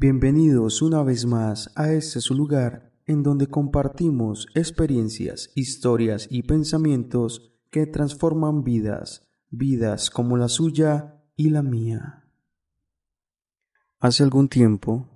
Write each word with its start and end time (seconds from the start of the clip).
Bienvenidos 0.00 0.80
una 0.80 1.02
vez 1.02 1.26
más 1.26 1.72
a 1.74 1.90
este 1.90 2.20
su 2.20 2.32
lugar 2.32 2.92
en 3.06 3.24
donde 3.24 3.48
compartimos 3.48 4.46
experiencias, 4.54 5.50
historias 5.56 6.28
y 6.30 6.44
pensamientos 6.44 7.52
que 7.72 7.84
transforman 7.84 8.62
vidas, 8.62 9.28
vidas 9.50 10.08
como 10.10 10.36
la 10.36 10.46
suya 10.46 11.20
y 11.34 11.50
la 11.50 11.62
mía. 11.64 12.30
Hace 13.98 14.22
algún 14.22 14.48
tiempo 14.48 15.08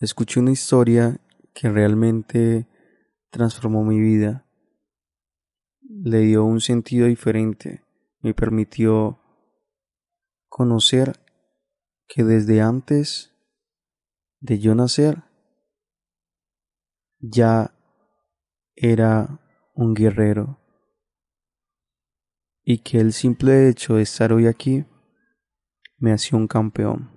escuché 0.00 0.40
una 0.40 0.50
historia 0.50 1.20
que 1.54 1.68
realmente 1.68 2.66
transformó 3.30 3.84
mi 3.84 4.00
vida, 4.00 4.44
le 5.88 6.18
dio 6.22 6.44
un 6.44 6.60
sentido 6.60 7.06
diferente, 7.06 7.84
me 8.22 8.34
permitió 8.34 9.20
conocer 10.48 11.12
que 12.08 12.24
desde 12.24 12.60
antes 12.60 13.30
de 14.40 14.58
yo 14.58 14.74
nacer 14.74 15.22
ya 17.18 17.74
era 18.74 19.40
un 19.74 19.94
guerrero 19.94 20.58
y 22.64 22.78
que 22.78 22.98
el 23.00 23.12
simple 23.12 23.68
hecho 23.68 23.94
de 23.96 24.02
estar 24.02 24.32
hoy 24.32 24.46
aquí 24.46 24.84
me 25.98 26.12
hacía 26.12 26.38
un 26.38 26.46
campeón. 26.46 27.10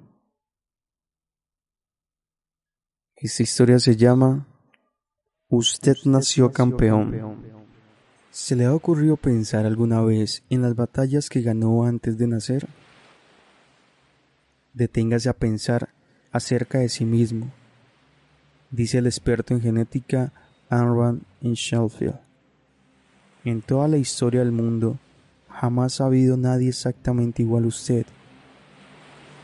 Esta 3.15 3.43
historia 3.43 3.79
se 3.79 3.95
llama 3.95 4.47
Usted 5.47 5.95
nació 6.05 6.51
campeón. 6.51 7.53
¿Se 8.31 8.55
le 8.55 8.65
ha 8.65 8.73
ocurrido 8.73 9.15
pensar 9.15 9.65
alguna 9.65 10.01
vez 10.01 10.43
en 10.49 10.63
las 10.63 10.75
batallas 10.75 11.29
que 11.29 11.41
ganó 11.41 11.85
antes 11.85 12.17
de 12.17 12.27
nacer? 12.27 12.67
Deténgase 14.73 15.29
a 15.29 15.33
pensar 15.33 15.93
acerca 16.33 16.79
de 16.79 16.89
sí 16.89 17.05
mismo, 17.05 17.51
dice 18.71 18.97
el 18.97 19.05
experto 19.05 19.53
en 19.53 19.61
genética 19.61 20.33
Anran 20.67 21.21
en 21.41 21.53
Sheffield. 21.53 22.19
En 23.45 23.61
toda 23.61 23.87
la 23.87 23.97
historia 23.97 24.39
del 24.39 24.51
mundo, 24.51 24.97
jamás 25.47 26.01
ha 26.01 26.07
habido 26.07 26.35
nadie 26.35 26.69
exactamente 26.69 27.43
igual 27.43 27.65
a 27.65 27.67
usted, 27.67 28.07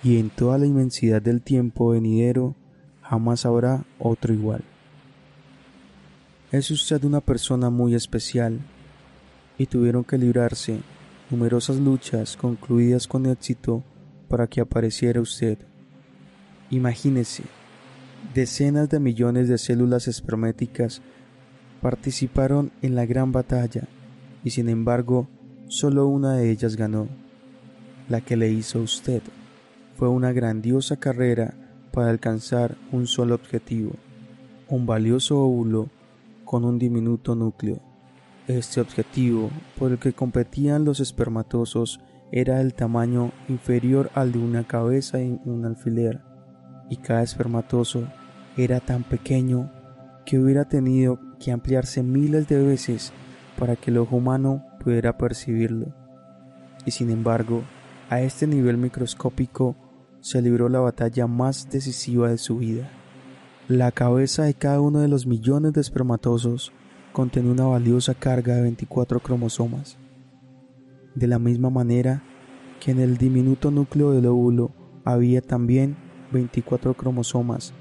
y 0.03 0.17
en 0.17 0.31
toda 0.31 0.57
la 0.57 0.65
inmensidad 0.65 1.21
del 1.21 1.41
tiempo 1.41 1.89
venidero, 1.89 2.55
jamás 3.03 3.45
habrá 3.45 3.85
otro 3.99 4.33
igual. 4.33 4.63
Es 6.51 6.71
usted 6.71 7.03
una 7.03 7.21
persona 7.21 7.69
muy 7.69 7.93
especial, 7.93 8.59
y 9.59 9.67
tuvieron 9.67 10.03
que 10.03 10.17
librarse 10.17 10.79
numerosas 11.29 11.77
luchas 11.77 12.35
concluidas 12.35 13.07
con 13.07 13.27
éxito 13.27 13.83
para 14.27 14.47
que 14.47 14.61
apareciera 14.61 15.21
usted. 15.21 15.68
Imagínese, 16.71 17.43
decenas 18.33 18.89
de 18.89 18.99
millones 18.99 19.47
de 19.47 19.57
células 19.57 20.07
esperméticas 20.07 21.01
participaron 21.81 22.71
en 22.81 22.95
la 22.95 23.05
gran 23.05 23.31
batalla 23.31 23.87
y 24.43 24.51
sin 24.51 24.69
embargo 24.69 25.27
solo 25.67 26.07
una 26.07 26.33
de 26.33 26.51
ellas 26.51 26.75
ganó, 26.75 27.07
la 28.07 28.21
que 28.21 28.37
le 28.37 28.51
hizo 28.51 28.81
usted. 28.81 29.21
Fue 29.95 30.09
una 30.09 30.31
grandiosa 30.31 30.97
carrera 30.97 31.53
para 31.91 32.09
alcanzar 32.09 32.77
un 32.91 33.07
solo 33.07 33.35
objetivo, 33.35 33.93
un 34.67 34.85
valioso 34.85 35.39
óvulo 35.39 35.89
con 36.45 36.65
un 36.65 36.77
diminuto 36.79 37.35
núcleo. 37.35 37.79
Este 38.47 38.81
objetivo 38.81 39.49
por 39.77 39.91
el 39.91 39.99
que 39.99 40.13
competían 40.13 40.85
los 40.85 40.99
espermatosos 40.99 41.99
era 42.31 42.61
el 42.61 42.73
tamaño 42.73 43.31
inferior 43.47 44.11
al 44.13 44.31
de 44.31 44.39
una 44.39 44.65
cabeza 44.65 45.19
en 45.19 45.41
un 45.45 45.65
alfiler, 45.65 46.21
y 46.89 46.97
cada 46.97 47.23
espermatozo 47.23 48.07
era 48.57 48.79
tan 48.79 49.03
pequeño 49.03 49.71
que 50.25 50.39
hubiera 50.39 50.65
tenido 50.65 51.19
que 51.39 51.51
ampliarse 51.51 52.03
miles 52.03 52.47
de 52.47 52.61
veces 52.63 53.13
para 53.57 53.75
que 53.75 53.91
el 53.91 53.97
ojo 53.97 54.17
humano 54.17 54.65
pudiera 54.83 55.17
percibirlo. 55.17 55.87
Y 56.85 56.91
sin 56.91 57.09
embargo, 57.09 57.63
a 58.09 58.21
este 58.21 58.47
nivel 58.47 58.77
microscópico 58.77 59.75
se 60.21 60.41
libró 60.41 60.69
la 60.69 60.79
batalla 60.79 61.27
más 61.27 61.69
decisiva 61.69 62.29
de 62.29 62.37
su 62.37 62.57
vida. 62.57 62.89
La 63.67 63.91
cabeza 63.91 64.43
de 64.43 64.53
cada 64.53 64.81
uno 64.81 64.99
de 64.99 65.07
los 65.07 65.27
millones 65.27 65.73
de 65.73 65.81
espermatosos 65.81 66.71
contenía 67.13 67.51
una 67.51 67.65
valiosa 67.65 68.13
carga 68.13 68.55
de 68.55 68.63
24 68.63 69.19
cromosomas 69.19 69.97
de 71.15 71.27
la 71.27 71.39
misma 71.39 71.69
manera 71.69 72.23
que 72.79 72.91
en 72.91 72.99
el 72.99 73.17
diminuto 73.17 73.71
núcleo 73.71 74.11
del 74.11 74.25
óvulo 74.27 74.71
había 75.03 75.41
también 75.41 75.97
24 76.31 76.93
cromosomas. 76.93 77.73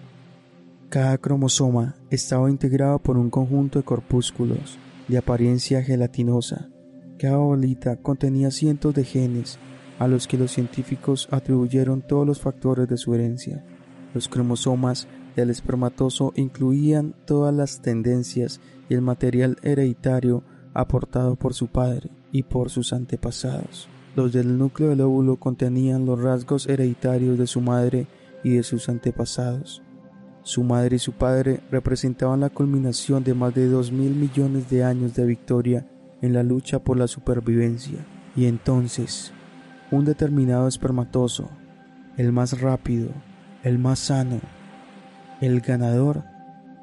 Cada 0.89 1.19
cromosoma 1.19 1.97
estaba 2.11 2.51
integrado 2.51 2.99
por 2.99 3.19
un 3.19 3.31
conjunto 3.31 3.79
de 3.79 3.85
corpúsculos 3.85 4.79
de 5.07 5.19
apariencia 5.19 5.83
gelatinosa. 5.83 6.69
Cada 7.19 7.37
bolita 7.37 7.97
contenía 7.97 8.51
cientos 8.51 8.95
de 8.95 9.05
genes 9.05 9.59
a 9.99 10.07
los 10.07 10.27
que 10.27 10.39
los 10.39 10.53
científicos 10.53 11.29
atribuyeron 11.31 12.03
todos 12.03 12.27
los 12.27 12.41
factores 12.41 12.89
de 12.89 12.97
su 12.97 13.15
herencia. 13.15 13.65
Los 14.15 14.29
cromosomas 14.29 15.09
del 15.37 15.51
espermatozo 15.51 16.33
incluían 16.37 17.15
todas 17.27 17.55
las 17.55 17.83
tendencias 17.83 18.61
y 18.89 18.95
el 18.95 19.03
material 19.03 19.59
hereditario 19.63 20.43
aportado 20.75 21.37
por 21.37 21.55
su 21.55 21.67
padre 21.67 22.11
y 22.33 22.45
por 22.45 22.71
sus 22.71 22.93
antepasados. 22.93 23.89
Los 24.17 24.33
del 24.33 24.59
núcleo 24.59 24.89
del 24.89 25.01
óvulo 25.01 25.37
contenían 25.37 26.07
los 26.07 26.21
rasgos 26.21 26.67
hereditarios 26.67 27.39
de 27.39 27.47
su 27.47 27.61
madre 27.61 28.07
y 28.43 28.57
de 28.57 28.63
sus 28.63 28.89
antepasados. 28.89 29.83
Su 30.43 30.65
madre 30.65 30.97
y 30.97 30.99
su 30.99 31.13
padre 31.13 31.61
representaban 31.71 32.41
la 32.41 32.51
culminación 32.51 33.23
de 33.25 33.35
más 33.35 33.55
de 33.55 33.67
dos 33.67 33.93
mil 33.93 34.15
millones 34.15 34.71
de 34.71 34.85
años 34.85 35.15
de 35.15 35.27
victoria 35.27 35.87
en 36.23 36.33
la 36.33 36.43
lucha 36.43 36.79
por 36.79 36.97
la 36.97 37.07
supervivencia. 37.07 37.99
Y 38.35 38.47
entonces, 38.47 39.33
un 39.91 40.05
determinado 40.05 40.69
espermatozo, 40.69 41.51
el 42.17 42.33
más 42.33 42.61
rápido, 42.61 43.11
el 43.63 43.79
más 43.79 43.99
sano, 43.99 44.41
el 45.41 45.61
ganador, 45.61 46.25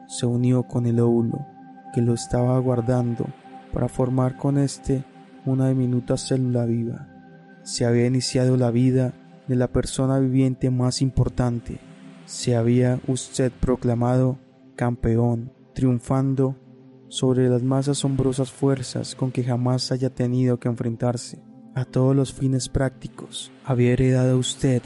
se 0.08 0.26
unió 0.26 0.64
con 0.64 0.86
el 0.86 1.00
óvulo 1.00 1.46
que 1.94 2.02
lo 2.02 2.14
estaba 2.14 2.56
aguardando 2.56 3.26
para 3.74 3.88
formar 3.88 4.38
con 4.38 4.58
éste 4.58 5.04
una 5.46 5.70
diminuta 5.70 6.18
célula 6.18 6.66
viva. 6.66 7.08
Se 7.64 7.86
había 7.86 8.06
iniciado 8.06 8.58
la 8.58 8.70
vida 8.70 9.14
de 9.48 9.56
la 9.56 9.72
persona 9.72 10.20
viviente 10.20 10.70
más 10.72 11.02
importante. 11.02 11.80
Se 12.26 12.56
había 12.56 13.00
usted 13.08 13.52
proclamado 13.52 14.40
campeón, 14.76 15.52
triunfando 15.74 16.56
sobre 17.08 17.50
las 17.50 17.64
más 17.64 17.88
asombrosas 17.88 18.52
fuerzas 18.52 19.16
con 19.16 19.32
que 19.32 19.44
jamás 19.44 19.92
haya 19.92 20.10
tenido 20.10 20.60
que 20.60 20.68
enfrentarse. 20.68 21.42
A 21.76 21.86
todos 21.86 22.16
los 22.16 22.34
fines 22.34 22.70
prácticos, 22.70 23.52
había 23.64 23.92
heredado 23.92 24.38
usted 24.38 24.82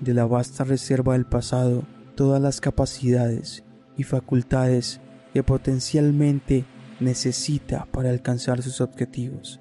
de 0.00 0.14
la 0.14 0.26
vasta 0.26 0.64
reserva 0.64 1.14
del 1.14 1.26
pasado 1.26 1.84
todas 2.16 2.40
las 2.40 2.60
capacidades 2.60 3.64
y 3.96 4.02
facultades 4.02 5.00
que 5.32 5.42
potencialmente 5.42 6.64
necesita 6.98 7.86
para 7.92 8.10
alcanzar 8.10 8.62
sus 8.62 8.80
objetivos. 8.80 9.60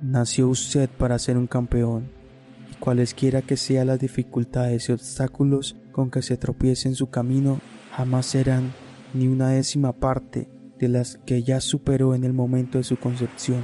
Nació 0.00 0.48
usted 0.48 0.88
para 0.90 1.18
ser 1.18 1.38
un 1.38 1.46
campeón, 1.46 2.10
cualesquiera 2.84 3.40
que 3.40 3.56
sean 3.56 3.86
las 3.86 3.98
dificultades 3.98 4.88
y 4.88 4.92
obstáculos 4.92 5.74
con 5.90 6.10
que 6.10 6.20
se 6.20 6.36
tropiece 6.36 6.86
en 6.86 6.94
su 6.94 7.08
camino, 7.08 7.60
jamás 7.92 8.26
serán 8.26 8.74
ni 9.14 9.26
una 9.26 9.48
décima 9.48 9.94
parte 9.94 10.48
de 10.78 10.88
las 10.88 11.16
que 11.24 11.42
ya 11.42 11.60
superó 11.60 12.14
en 12.14 12.24
el 12.24 12.34
momento 12.34 12.76
de 12.76 12.84
su 12.84 12.98
concepción. 12.98 13.62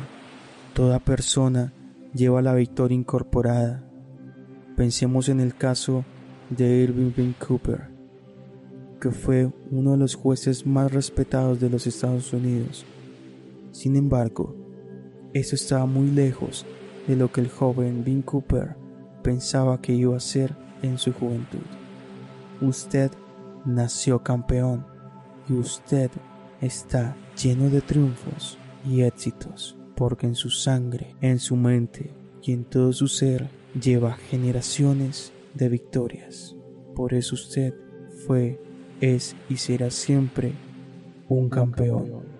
Toda 0.72 1.00
persona 1.00 1.74
lleva 2.14 2.40
la 2.40 2.54
victoria 2.54 2.96
incorporada. 2.96 3.84
Pensemos 4.74 5.28
en 5.28 5.40
el 5.40 5.54
caso 5.54 6.04
de 6.48 6.78
Irving 6.78 7.12
B. 7.14 7.34
Cooper, 7.46 7.90
que 9.00 9.10
fue 9.10 9.52
uno 9.70 9.92
de 9.92 9.98
los 9.98 10.14
jueces 10.14 10.64
más 10.64 10.90
respetados 10.92 11.60
de 11.60 11.68
los 11.68 11.86
Estados 11.86 12.32
Unidos 12.32 12.86
sin 13.72 13.94
embargo, 13.94 14.56
eso 15.32 15.54
estaba 15.54 15.86
muy 15.86 16.10
lejos 16.10 16.66
de 17.06 17.14
lo 17.14 17.30
que 17.30 17.40
el 17.40 17.48
joven 17.48 18.02
Vin 18.04 18.22
Cooper 18.22 18.76
pensaba 19.22 19.80
que 19.80 19.92
iba 19.92 20.16
a 20.16 20.20
ser 20.20 20.56
en 20.82 20.98
su 20.98 21.12
juventud. 21.12 21.66
Usted 22.60 23.10
nació 23.64 24.22
campeón 24.22 24.86
y 25.48 25.54
usted 25.54 26.10
está 26.60 27.16
lleno 27.40 27.68
de 27.70 27.80
triunfos 27.80 28.58
y 28.84 29.02
éxitos 29.02 29.76
porque 30.00 30.26
en 30.26 30.34
su 30.34 30.48
sangre, 30.48 31.14
en 31.20 31.38
su 31.38 31.56
mente 31.56 32.10
y 32.42 32.52
en 32.52 32.64
todo 32.64 32.90
su 32.94 33.06
ser 33.06 33.50
lleva 33.78 34.14
generaciones 34.14 35.30
de 35.52 35.68
victorias. 35.68 36.56
Por 36.96 37.12
eso 37.12 37.34
usted 37.34 37.74
fue, 38.26 38.58
es 39.02 39.36
y 39.50 39.58
será 39.58 39.90
siempre 39.90 40.54
un 41.28 41.50
campeón. 41.50 42.39